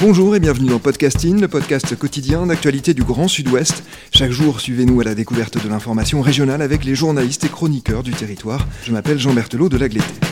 [0.00, 3.82] Bonjour et bienvenue dans Podcasting, le podcast quotidien d'actualité du Grand Sud-Ouest.
[4.12, 8.12] Chaque jour, suivez-nous à la découverte de l'information régionale avec les journalistes et chroniqueurs du
[8.12, 8.68] territoire.
[8.84, 10.27] Je m'appelle Jean Berthelot de Lagleté.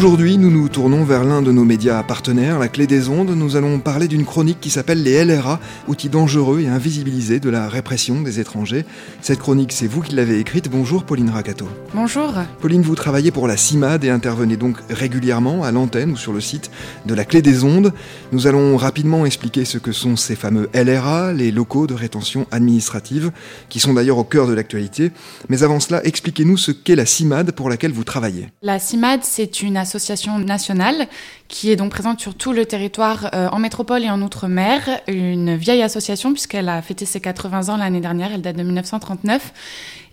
[0.00, 3.36] Aujourd'hui, nous nous tournons vers l'un de nos médias partenaires, la Clé des Ondes.
[3.36, 7.68] Nous allons parler d'une chronique qui s'appelle les LRA, outils dangereux et invisibilisés de la
[7.68, 8.86] répression des étrangers.
[9.20, 10.70] Cette chronique, c'est vous qui l'avez écrite.
[10.70, 11.68] Bonjour Pauline Racato.
[11.92, 12.32] Bonjour.
[12.60, 16.40] Pauline, vous travaillez pour la CIMAD et intervenez donc régulièrement à l'antenne ou sur le
[16.40, 16.70] site
[17.04, 17.92] de la Clé des Ondes.
[18.32, 23.32] Nous allons rapidement expliquer ce que sont ces fameux LRA, les locaux de rétention administrative,
[23.68, 25.12] qui sont d'ailleurs au cœur de l'actualité.
[25.50, 28.48] Mais avant cela, expliquez-nous ce qu'est la CIMAD pour laquelle vous travaillez.
[28.62, 29.89] La CIMAD, c'est une association
[30.38, 31.06] nationale
[31.48, 35.00] qui est donc présente sur tout le territoire euh, en métropole et en outre-mer.
[35.08, 39.52] Une vieille association puisqu'elle a fêté ses 80 ans l'année dernière, elle date de 1939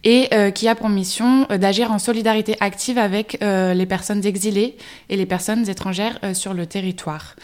[0.08, 4.25] et euh, qui a pour mission euh, d'agir en solidarité active avec euh, les personnes
[4.25, 4.77] exilées
[5.09, 7.36] et les personnes étrangères sur le territoire.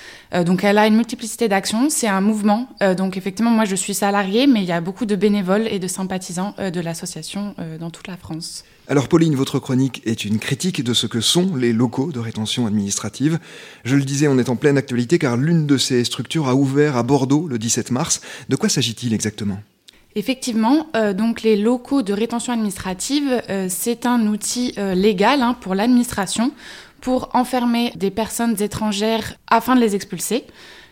[0.46, 2.70] Donc elle a une multiplicité d'actions, c'est un mouvement.
[2.98, 5.88] Donc effectivement, moi je suis salariée, mais il y a beaucoup de bénévoles et de
[5.88, 8.64] sympathisants de l'association dans toute la France.
[8.88, 12.68] Alors Pauline, votre chronique est une critique de ce que sont les locaux de rétention
[12.68, 13.40] administrative.
[13.84, 16.98] Je le disais, on est en pleine actualité car l'une de ces structures a ouvert
[16.98, 18.22] à Bordeaux le 17 mars.
[18.50, 19.60] De quoi s'agit-il exactement?
[20.16, 25.56] Effectivement, euh, donc les locaux de rétention administrative, euh, c'est un outil euh, légal hein,
[25.60, 26.52] pour l'administration
[27.02, 30.46] pour enfermer des personnes étrangères afin de les expulser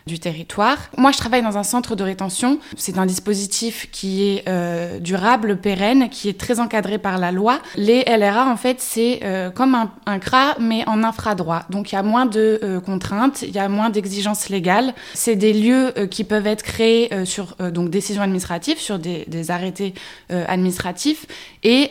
[0.06, 0.78] du territoire.
[0.96, 2.58] Moi, je travaille dans un centre de rétention.
[2.76, 7.60] C'est un dispositif qui est euh, durable, pérenne, qui est très encadré par la loi.
[7.76, 11.64] Les LRA, en fait, c'est euh, comme un, CRA, mais en infradroit.
[11.70, 14.94] Donc, il y a moins de euh, contraintes, il y a moins d'exigences légales.
[15.14, 19.94] C'est des lieux qui peuvent être créés sur donc décisions administratives, sur des arrêtés
[20.30, 21.26] administratifs,
[21.62, 21.90] et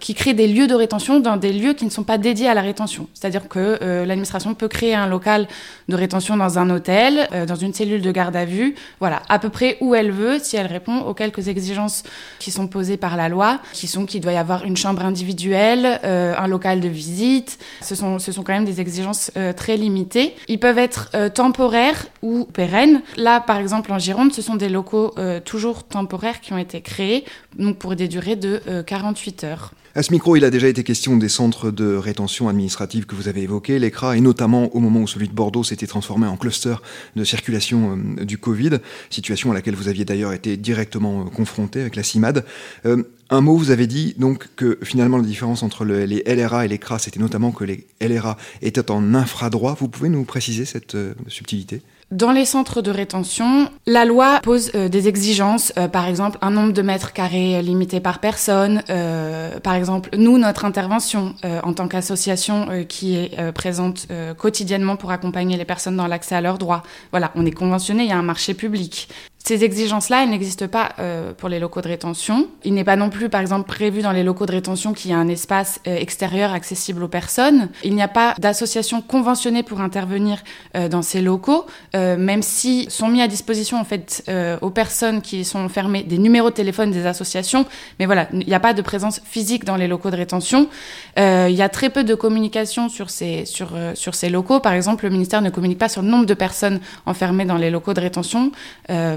[0.00, 2.54] qui créent des lieux de rétention dans des lieux qui ne sont pas dédiés à
[2.54, 3.08] la rétention.
[3.14, 5.46] C'est-à-dire que l'administration peut créer un local
[5.88, 9.38] de rétention dans un hôtel, euh, dans une cellule de garde à vue, voilà, à
[9.38, 12.02] peu près où elle veut, si elle répond aux quelques exigences
[12.38, 16.00] qui sont posées par la loi, qui sont qu'il doit y avoir une chambre individuelle,
[16.04, 17.58] euh, un local de visite.
[17.80, 20.34] Ce sont, ce sont quand même des exigences euh, très limitées.
[20.48, 23.02] Ils peuvent être temporaires ou pérennes.
[23.16, 25.14] Là, par exemple, en Gironde, ce sont des locaux
[25.44, 27.24] toujours temporaires qui ont été créés,
[27.58, 29.72] donc pour des durées de 48 heures.
[29.96, 33.28] À ce micro, il a déjà été question des centres de rétention administrative que vous
[33.28, 36.74] avez évoqués, l'ECRA, et notamment au moment où celui de Bordeaux s'était transformé en cluster
[37.14, 38.78] de circulation euh, du Covid,
[39.08, 42.44] situation à laquelle vous aviez d'ailleurs été directement euh, confronté avec la CIMAD.
[42.86, 46.64] Euh, un mot, vous avez dit donc que finalement la différence entre le, les LRA
[46.64, 49.76] et l'ECRA, c'était notamment que les LRA étaient en infradroit.
[49.78, 50.96] Vous pouvez nous préciser cette
[51.28, 51.82] subtilité?
[52.10, 56.50] Dans les centres de rétention, la loi pose euh, des exigences, euh, par exemple un
[56.50, 58.82] nombre de mètres carrés limité par personne.
[58.90, 64.06] Euh, par exemple, nous, notre intervention euh, en tant qu'association euh, qui est euh, présente
[64.38, 66.82] quotidiennement pour accompagner les personnes dans l'accès à leurs droits.
[67.10, 69.08] Voilà, on est conventionné, il y a un marché public.
[69.46, 72.48] Ces exigences-là, elles n'existent pas euh, pour les locaux de rétention.
[72.64, 75.14] Il n'est pas non plus, par exemple, prévu dans les locaux de rétention qu'il y
[75.14, 77.68] a un espace euh, extérieur accessible aux personnes.
[77.82, 80.42] Il n'y a pas d'association conventionnée pour intervenir
[80.76, 84.70] euh, dans ces locaux, euh, même si sont mis à disposition en fait euh, aux
[84.70, 87.66] personnes qui sont fermées des numéros de téléphone des associations.
[88.00, 90.70] Mais voilà, il n'y a pas de présence physique dans les locaux de rétention.
[91.18, 94.60] Il y a très peu de communication sur ces sur sur ces locaux.
[94.60, 97.70] Par exemple, le ministère ne communique pas sur le nombre de personnes enfermées dans les
[97.70, 98.50] locaux de rétention.
[98.90, 99.16] Euh,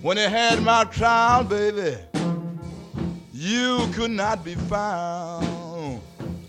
[0.00, 1.96] When had my trial, baby,
[3.34, 5.44] you could not be found.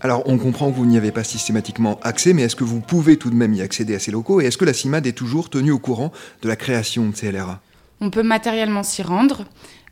[0.01, 3.17] Alors on comprend que vous n'y avez pas systématiquement accès, mais est-ce que vous pouvez
[3.17, 4.39] tout de même y accéder à ces locaux?
[4.39, 6.11] Et est-ce que la CIMAD est toujours tenue au courant
[6.43, 7.59] de la création de ces LRA
[8.01, 9.45] On peut matériellement s'y rendre.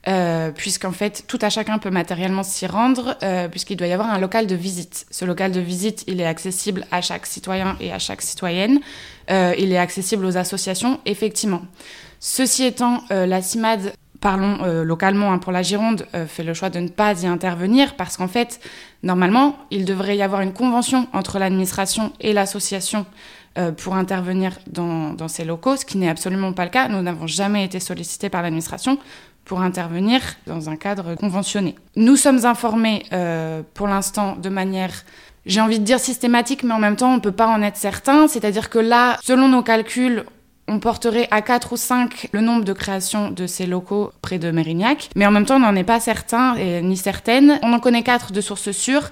[0.07, 4.09] Euh, puisqu'en fait, tout à chacun peut matériellement s'y rendre, euh, puisqu'il doit y avoir
[4.09, 5.05] un local de visite.
[5.11, 8.79] Ce local de visite, il est accessible à chaque citoyen et à chaque citoyenne.
[9.29, 11.61] Euh, il est accessible aux associations, effectivement.
[12.21, 16.87] Ceci étant, la CIMAD parlons localement hein, pour la Gironde, fait le choix de ne
[16.87, 18.59] pas y intervenir parce qu'en fait,
[19.03, 23.05] normalement, il devrait y avoir une convention entre l'administration et l'association
[23.77, 26.87] pour intervenir dans, dans, ces locaux, ce qui n'est absolument pas le cas.
[26.87, 28.97] Nous n'avons jamais été sollicités par l'administration
[29.47, 31.75] pour intervenir dans un cadre conventionné.
[31.95, 34.91] Nous sommes informés euh, pour l'instant de manière
[35.45, 37.77] j'ai envie de dire systématique, mais en même temps, on ne peut pas en être
[37.77, 38.27] certain.
[38.27, 40.25] C'est-à-dire que là, selon nos calculs,
[40.67, 44.51] on porterait à 4 ou 5 le nombre de créations de ces locaux près de
[44.51, 45.09] Mérignac.
[45.15, 47.59] Mais en même temps, on n'en est pas certain ni certaine.
[47.63, 49.09] On en connaît 4 de sources sûres.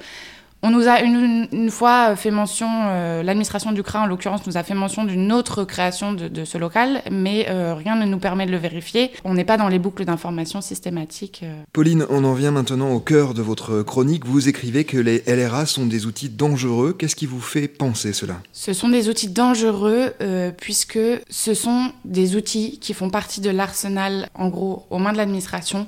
[0.63, 4.63] On nous a une, fois fait mention, euh, l'administration du CRA en l'occurrence nous a
[4.63, 8.51] fait mention d'une autre création de, ce local, mais euh, rien ne nous permet de
[8.51, 9.11] le vérifier.
[9.23, 11.41] On n'est pas dans les boucles d'information systématiques.
[11.43, 11.61] Euh.
[11.71, 14.25] Pauline, on en vient maintenant au cœur de votre chronique.
[14.25, 16.95] Vous écrivez que les LRA sont des outils dangereux.
[16.97, 18.41] Qu'est-ce qui vous fait penser cela?
[18.51, 20.13] Ce sont des outils dangereux
[20.57, 20.99] puisque
[21.29, 25.87] ce sont des outils qui font partie de l'arsenal, en gros, aux mains de l'administration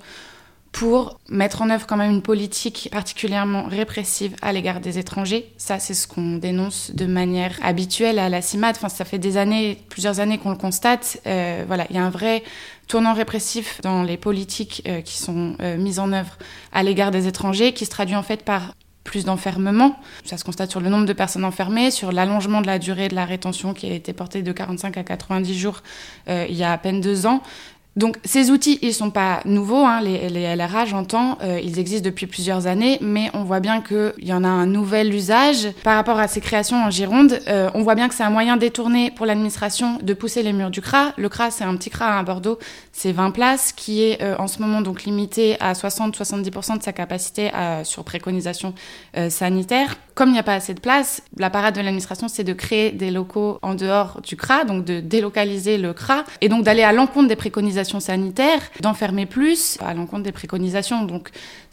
[0.77, 5.51] pour mettre en œuvre quand même une politique particulièrement répressive à l'égard des étrangers.
[5.57, 8.75] Ça, c'est ce qu'on dénonce de manière habituelle à la CIMAD.
[8.75, 11.19] Enfin, ça fait des années, plusieurs années qu'on le constate.
[11.25, 12.43] Euh, voilà, il y a un vrai
[12.87, 16.37] tournant répressif dans les politiques euh, qui sont euh, mises en œuvre
[16.71, 19.97] à l'égard des étrangers, qui se traduit en fait par plus d'enfermement.
[20.25, 23.15] Ça se constate sur le nombre de personnes enfermées, sur l'allongement de la durée de
[23.15, 25.81] la rétention qui a été portée de 45 à 90 jours
[26.27, 27.41] il y a à peine deux ans.
[27.97, 32.05] Donc ces outils, ils sont pas nouveaux, hein, les, les, LRA, j'entends, euh, ils existent
[32.05, 35.95] depuis plusieurs années, mais on voit bien qu'il y en a un nouvel usage par
[35.95, 37.39] rapport à ces créations en Gironde.
[37.47, 40.69] Euh, on voit bien que c'est un moyen détourné pour l'administration de pousser les murs
[40.69, 41.13] du CRA.
[41.17, 42.59] Le CRA, c'est un petit CRA à Bordeaux,
[42.91, 46.93] c'est 20 places, qui est euh, en ce moment donc limité à 60-70% de sa
[46.93, 47.49] capacité
[47.83, 48.75] sur préconisation
[49.29, 49.95] sanitaire.
[50.13, 52.91] Comme il n'y a pas assez de place, la parade de l'administration, c'est de créer
[52.91, 56.91] des locaux en dehors du CRA, donc de délocaliser le CRA, et donc d'aller à
[56.91, 61.03] l'encontre des préconisations sanitaire, d'enfermer plus à l'encontre des préconisations.
[61.03, 61.29] Donc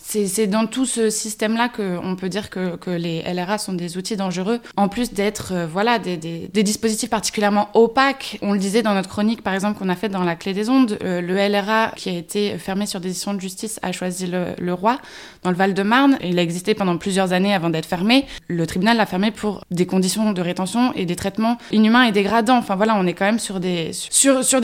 [0.06, 4.60] c'est dans tout ce système-là qu'on peut dire que, les LRA sont des outils dangereux,
[4.76, 6.16] en plus d'être euh, voilà des,
[6.62, 8.38] dispositifs particulièrement opaques.
[8.42, 10.68] On le disait dans notre chronique, par exemple, qu'on a fait dans la clé des
[10.68, 14.72] ondes, euh, le LRA qui a été fermé sur décision de justice a choisi le,
[14.74, 14.98] roi
[15.42, 16.18] dans le Val-de-Marne.
[16.22, 18.26] Il a existé pendant plusieurs années avant d'être fermé.
[18.48, 22.58] Le tribunal l'a fermé pour des conditions de rétention et des traitements inhumains et dégradants.
[22.58, 23.92] Enfin voilà, on est quand même sur des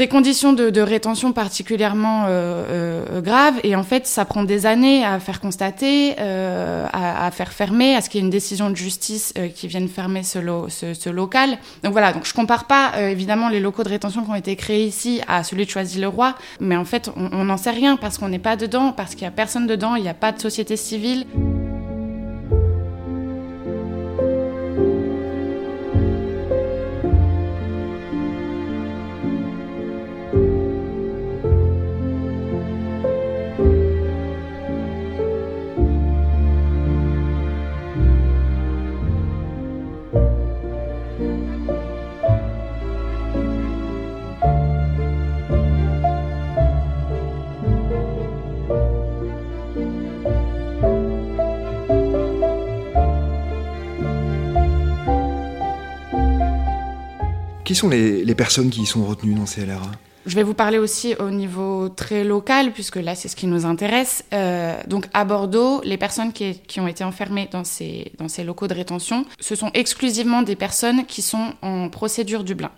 [0.09, 3.59] conditions de, rétention particulièrement euh, graves.
[3.65, 7.95] Et en fait, ça prend des années à faire faire constater, euh, à, faire fermer,
[7.95, 11.57] à ce qu'il y ait une décision de justice euh, qui vienne fermer ce, local.
[11.85, 14.57] Donc voilà, donc je compare pas euh, évidemment les locaux de rétention qui ont été
[14.57, 18.29] créés ici à celui de Choisy-le-Roi, mais en fait on n'en sait rien parce qu'on
[18.29, 20.77] n'est pas dedans, parce qu'il y a personne dedans, il n'y a pas de société
[20.77, 21.27] civile.
[57.71, 59.93] Qui sont les, personnes qui sont retenues dans ces LRA
[60.27, 63.65] je vais vous parler aussi au niveau très local, puisque là, c'est ce qui nous
[63.65, 64.23] intéresse.
[64.35, 68.67] Euh, donc, à Bordeaux, les personnes qui, ont été enfermées dans ces, dans ces locaux
[68.67, 72.71] de rétention, ce sont exclusivement des personnes qui sont en procédure Dublin.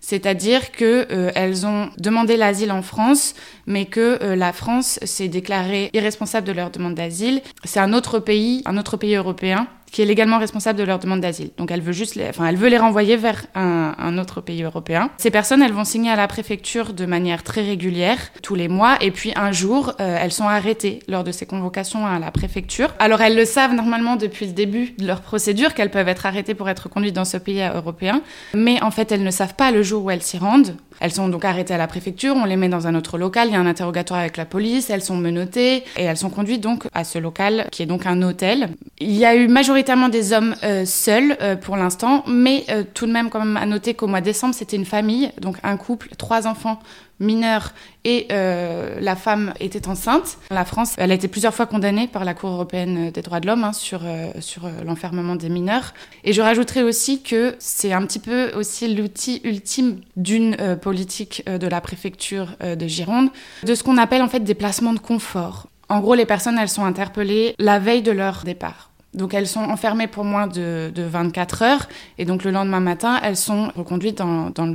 [0.00, 3.34] C'est-à-dire qu'elles euh, ont demandé l'asile en France,
[3.66, 7.42] mais que euh, la France s'est déclarée irresponsable de leur demande d'asile.
[7.64, 11.20] C'est un autre pays, un autre pays européen qui est légalement responsable de leur demande
[11.20, 11.50] d'asile.
[11.56, 14.62] Donc elle veut juste, les, enfin elle veut les renvoyer vers un, un, autre pays
[14.62, 15.10] européen.
[15.16, 18.96] Ces personnes, elles vont signer à la préfecture de manière très régulière, tous les mois,
[19.00, 22.94] et puis un jour, euh, elles sont arrêtées lors de ces convocations à la préfecture.
[22.98, 26.54] Alors elles le savent normalement depuis le début de leur procédure qu'elles peuvent être arrêtées
[26.54, 28.22] pour être conduites dans ce pays européen,
[28.54, 30.76] mais en fait elles ne savent pas le jour où elles s'y rendent.
[31.00, 33.52] Elles sont donc arrêtées à la préfecture, on les met dans un autre local, il
[33.52, 36.84] y a un interrogatoire avec la police, elles sont menottées et elles sont conduites donc
[36.94, 38.70] à ce local qui est donc un hôtel.
[38.98, 43.06] Il y a eu majoritairement des hommes euh, seuls euh, pour l'instant, mais euh, tout
[43.06, 45.76] de même quand même à noter qu'au mois de décembre c'était une famille, donc un
[45.76, 46.80] couple, trois enfants
[47.20, 47.72] mineur
[48.04, 50.38] et euh, la femme était enceinte.
[50.50, 53.46] La France, elle a été plusieurs fois condamnée par la Cour européenne des droits de
[53.46, 55.94] l'homme hein, sur, euh, sur euh, l'enfermement des mineurs.
[56.24, 61.66] Et je rajouterai aussi que c'est un petit peu aussi l'outil ultime d'une politique de
[61.66, 63.30] la préfecture de Gironde,
[63.62, 65.66] de ce qu'on appelle en fait des placements de confort.
[65.88, 68.90] En gros, les personnes, elles sont interpellées la veille de leur départ.
[69.16, 73.36] Donc elles sont enfermées pour moins de, 24 heures et donc le lendemain matin, elles
[73.36, 74.66] sont reconduites dans, dans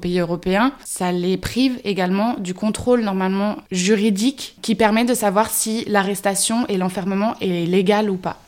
[0.00, 0.72] pays européen.
[0.84, 6.78] Ça les prive également du contrôle normalement juridique qui permet de savoir si l'arrestation et
[6.78, 8.38] l'enfermement est légal ou pas.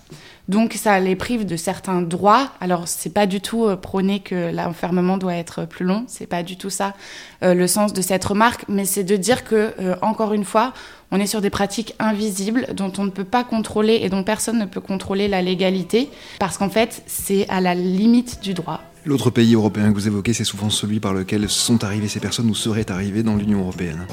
[0.49, 2.51] Donc ça les prive de certains droits.
[2.61, 6.43] Alors c'est pas du tout euh, prôner que l'enfermement doit être plus long, c'est pas
[6.43, 6.95] du tout ça
[7.43, 10.73] euh, le sens de cette remarque, mais c'est de dire que euh, encore une fois,
[11.11, 14.59] on est sur des pratiques invisibles dont on ne peut pas contrôler et dont personne
[14.59, 18.81] ne peut contrôler la légalité parce qu'en fait, c'est à la limite du droit.
[19.05, 22.51] L'autre pays européen que vous évoquez, c'est souvent celui par lequel sont arrivées ces personnes
[22.51, 24.05] ou seraient arrivées dans l'Union européenne.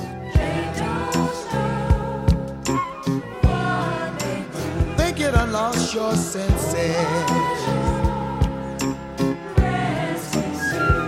[5.93, 6.95] Your senses.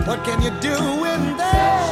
[0.06, 1.85] What can you do in there?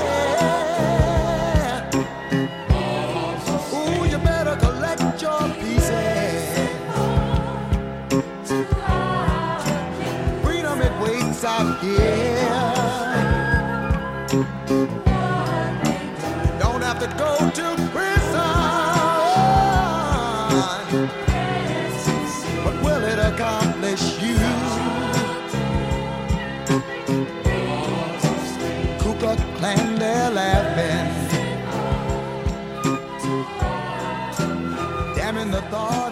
[35.71, 36.04] thought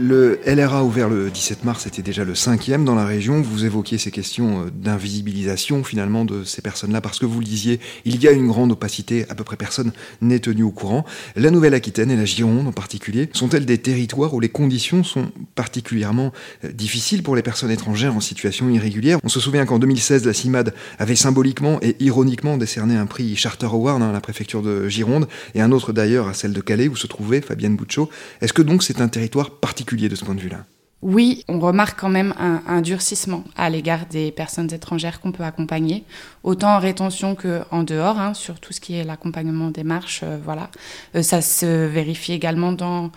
[0.00, 3.42] Le LRA ouvert le 17 mars était déjà le cinquième dans la région.
[3.42, 7.80] Vous évoquiez ces questions euh, d'invisibilisation finalement de ces personnes-là parce que vous le disiez,
[8.04, 9.90] il y a une grande opacité, à peu près personne
[10.20, 11.04] n'est tenu au courant.
[11.34, 16.32] La Nouvelle-Aquitaine et la Gironde en particulier sont-elles des territoires où les conditions sont particulièrement
[16.64, 19.18] euh, difficiles pour les personnes étrangères en situation irrégulière?
[19.24, 23.66] On se souvient qu'en 2016, la CIMAD avait symboliquement et ironiquement décerné un prix Charter
[23.66, 25.26] Award hein, à la préfecture de Gironde
[25.56, 28.08] et un autre d'ailleurs à celle de Calais où se trouvait Fabienne Bouchot.
[28.40, 29.50] Est-ce que donc c'est un territoire
[29.96, 30.64] de ce point de vue-là
[31.00, 36.02] oui, on remarque quand même un, durcissement à l'égard des personnes étrangères qu'on peut accompagner,
[36.42, 40.22] autant en rétention qu'en dehors, hein, sur tout ce qui est l'accompagnement des marches.
[40.24, 40.70] Euh, voilà,
[41.14, 43.12] euh, ça se vérifie également dans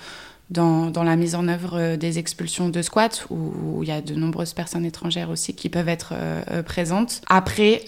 [0.52, 4.14] dans, la mise en œuvre euh, des expulsions de squats, où, il y a de
[4.16, 7.22] nombreuses personnes étrangères aussi qui peuvent être euh, euh, présentes.
[7.28, 7.84] Après,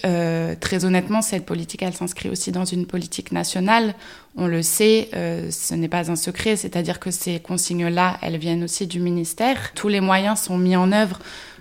[0.60, 3.94] très honnêtement, cette politique, elle s'inscrit aussi dans une politique nationale.
[4.36, 8.88] On le sait, ce n'est pas un secret, c'est-à-dire que ces consignes-là, elles viennent aussi
[8.88, 9.74] du ministère.
[9.76, 11.20] Tous les moyens sont mis en œuvre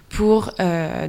[0.08, 0.52] pour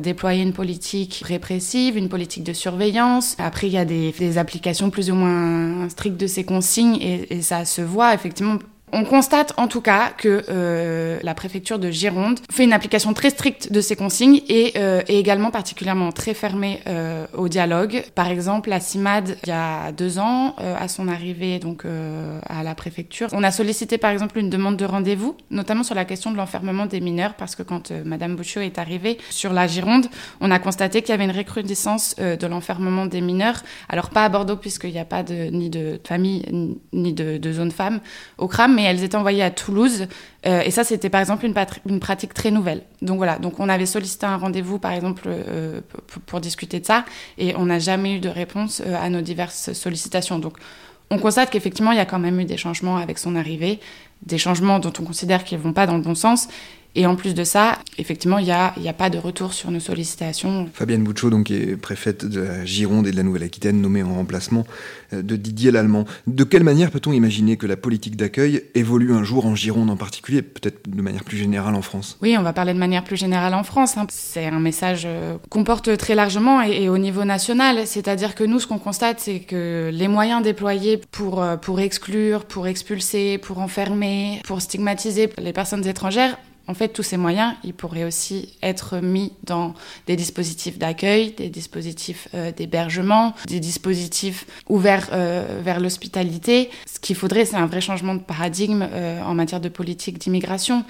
[0.01, 3.35] déployer une politique répressive, une politique de surveillance.
[3.38, 7.65] Après, il y a des, applications plus ou moins strictes de ces consignes et ça
[7.65, 8.57] se voit effectivement
[8.93, 13.31] on constate en tout cas que euh, la préfecture de Gironde fait une application très
[13.31, 18.03] stricte de ces consignes et euh, est également particulièrement très fermée euh, au dialogue.
[18.13, 21.83] Par exemple, la CIMAD, il y a deux ans, à son arrivée donc
[22.47, 26.05] à la préfecture, on a sollicité par exemple une demande de rendez-vous, notamment sur la
[26.05, 30.07] question de l'enfermement des mineurs, parce que quand Madame Bouchot est arrivée sur la Gironde,
[30.39, 33.63] on a constaté qu'il y avait une recrudescence de l'enfermement des mineurs.
[33.89, 36.45] Alors pas à Bordeaux puisqu'il n'y a pas de, ni de famille
[36.93, 38.00] ni de, de zone femme
[38.38, 40.08] au CRAM, mais elles étaient envoyées à Toulouse.
[40.46, 41.56] Euh, et ça, c'était par exemple une,
[41.88, 42.84] une, pratique très nouvelle.
[43.02, 45.82] Donc voilà, donc on avait sollicité un rendez-vous, par exemple, euh,
[46.25, 47.06] pour, discuter de ça,
[47.38, 50.40] et on n'a jamais eu de réponse euh, à nos diverses sollicitations.
[50.40, 50.58] Donc
[51.10, 53.80] on constate qu'effectivement, il y a quand même eu des changements avec son arrivée,
[54.24, 56.48] des changements dont on considère qu'ils ne vont pas dans le bon sens,
[56.95, 59.79] et en plus de ça, effectivement, il n'y a, a, pas de retour sur nos
[59.79, 60.69] sollicitations.
[60.73, 64.65] Fabienne Bouchot, donc, est préfète de la Gironde et de la Nouvelle-Aquitaine, nommée en remplacement
[65.13, 66.05] euh, de Didier Lallemand.
[66.27, 69.97] De quelle manière peut-on imaginer que la politique d'accueil évolue un jour en Gironde en
[69.97, 72.17] particulier, peut-être de manière plus générale en France?
[72.21, 73.97] Oui, on va parler de manière plus générale en France.
[73.97, 74.05] Hein.
[74.09, 77.88] C'est un message euh, qu'on porte très largement et, au niveau national.
[77.88, 82.45] C'est-à-dire que nous, ce qu'on constate, c'est que les moyens déployés pour, euh, pour exclure,
[82.45, 87.74] pour expulser, pour enfermer, pour stigmatiser les personnes étrangères en fait, tous ces moyens, ils
[87.74, 89.74] pourraient aussi être mis dans
[90.08, 96.70] des dispositifs d'accueil, des dispositifs euh, d'hébergement, des dispositifs ouverts euh, vers l'hospitalité.
[96.91, 100.86] Ce qu'il faudrait, c'est un vrai changement de paradigme euh, en matière de politique d'immigration.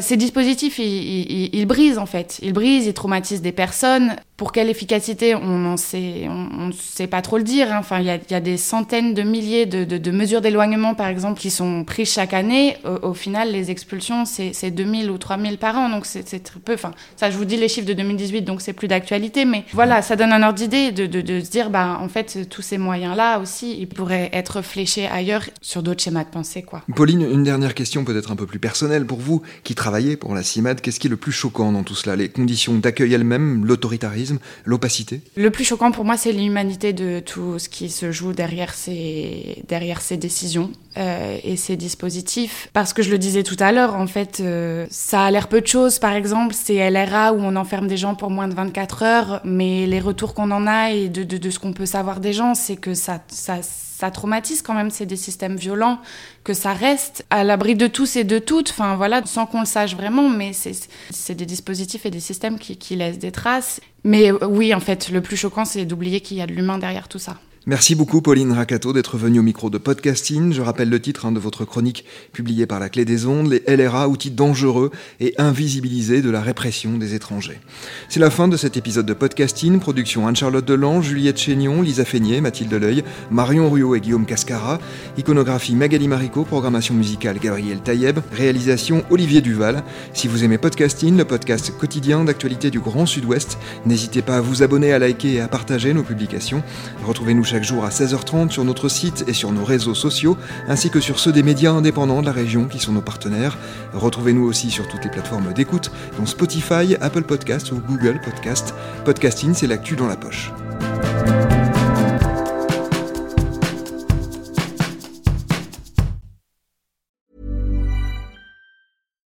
[0.00, 2.38] Ces dispositifs, ils, brisent en fait.
[2.42, 4.16] Ils brisent, ils traumatisent des personnes.
[4.36, 7.72] Pour quelle efficacité, on ne sait, pas trop le dire.
[7.72, 7.78] Hein.
[7.80, 11.84] Enfin, il y a, des centaines de milliers de, mesures d'éloignement, par exemple, qui sont
[11.84, 12.76] prises chaque année.
[12.84, 16.74] Au, au final, les expulsions, c'est 2000 ou 3000 par an, donc c'est très peu.
[16.74, 20.02] Enfin, ça, je vous dis les chiffres de 2018, donc c'est plus d'actualité, mais voilà,
[20.02, 23.38] ça donne un ordre d'idée de, de, se dire, bah, en fait, tous ces moyens-là
[23.38, 26.82] aussi, ils pourraient être fléchés ailleurs sur d'autres schémas de pensée, quoi.
[26.94, 30.42] Pauline, une dernière question peut-être un peu plus personnelle pour vous, qui travaillez pour la
[30.42, 30.80] CIMAD.
[30.80, 32.16] Qu'est-ce qui est le plus choquant dans tout cela?
[32.16, 35.20] Les conditions d'accueil elles-mêmes, l'autoritarisme, l'opacité?
[35.36, 39.62] Le plus choquant pour moi, c'est l'humanité de tout ce qui se joue derrière ces,
[39.68, 42.68] derrière ces décisions euh, et ces dispositifs.
[42.72, 45.60] Parce que je le disais tout à l'heure, en fait, euh, ça a l'air peu
[45.60, 45.98] de choses.
[45.98, 49.86] Par exemple, c'est LRA où on enferme des gens pour moins de 24 heures, mais
[49.86, 52.76] les retours qu'on en a et de, de, ce qu'on peut savoir des gens, c'est
[52.76, 54.90] que ça, ça, ça traumatise quand même.
[54.90, 55.98] C'est des systèmes violents,
[56.44, 58.70] que ça reste à l'abri de tous et de toutes.
[58.70, 62.76] Enfin voilà, sans qu'on le sache vraiment, mais c'est des dispositifs et des systèmes qui,
[62.76, 63.80] qui laissent des traces.
[64.04, 67.08] Mais oui, en fait, le plus choquant, c'est d'oublier qu'il y a de l'humain derrière
[67.08, 67.36] tout ça.
[67.64, 70.52] Merci beaucoup Pauline Racato d'être venue au micro de Podcasting.
[70.52, 73.76] Je rappelle le titre hein, de votre chronique publiée par la Clé des Ondes, les
[73.76, 74.90] LRA, outils dangereux
[75.20, 77.60] et invisibilisés de la répression des étrangers.
[78.08, 82.40] C'est la fin de cet épisode de Podcasting, production Anne-Charlotte Delan, Juliette Chénion, Lisa Feignet,
[82.40, 84.80] Mathilde Leuil, Marion Ruot et Guillaume Cascara,
[85.16, 89.84] iconographie Magali Marico, programmation musicale Gabriel Taïeb, réalisation Olivier Duval.
[90.14, 94.64] Si vous aimez Podcasting, le podcast quotidien d'actualité du Grand Sud-Ouest, n'hésitez pas à vous
[94.64, 96.64] abonner, à liker et à partager nos publications.
[97.06, 101.00] Retrouvez-nous chaque jour à 16h30 sur notre site et sur nos réseaux sociaux, ainsi que
[101.00, 103.58] sur ceux des médias indépendants de la région qui sont nos partenaires.
[103.92, 108.72] Retrouvez-nous aussi sur toutes les plateformes d'écoute, dont Spotify, Apple Podcast ou Google Podcast.
[109.04, 110.50] Podcasting, c'est l'actu dans la poche.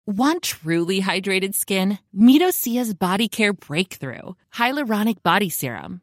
[0.06, 1.98] Want truly hydrated skin?
[2.12, 6.02] Body Care Breakthrough Hyaluronic Body Serum.